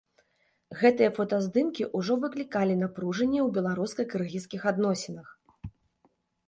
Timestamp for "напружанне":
2.83-3.39